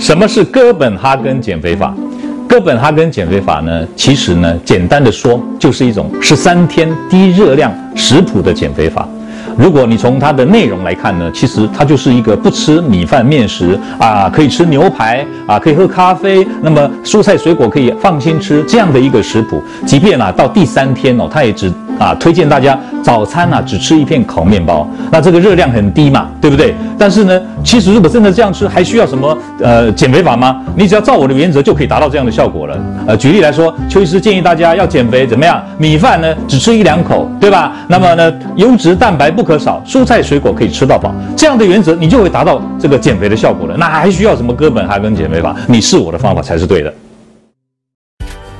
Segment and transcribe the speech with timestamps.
[0.00, 1.94] 什么是哥本哈根减肥法？
[2.48, 9.06] 哥本哈根减肥法呢，其实呢，简单的说，就是一种十三天低热量食谱的减肥法。
[9.58, 19.62] 如果你从它的内容来看呢，其实它就是一个不吃米饭面食啊，可以吃牛排啊，可以喝咖啡，那么蔬菜水果可以放心吃这样的一个食谱。
[19.84, 21.70] 即便啊到第三天哦，它也只
[22.00, 26.74] 啊推荐大家早餐啊只吃一片烤面包，那这个热量很低嘛，对不对？
[26.98, 30.62] 但是呢，其实如果真的这样吃，还需要什么呃减肥法吗？
[30.74, 32.76] 你只要照我的原则就可以达到这样的效果了。
[33.06, 35.62] 呃，举例来说，邱医师建议大家要减肥怎么样？
[35.76, 37.72] 米饭呢只吃一两口，对吧？
[37.86, 43.76] 那么呢，优质蛋白不可少，蔬菜水果可以吃到饱，这样的原则你就会达到这个减肥的效果了。
[43.76, 45.54] 那还需要什么哥本哈根减肥法？
[45.68, 46.92] 你试我的方法才是对的。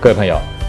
[0.00, 0.38] 各位朋友，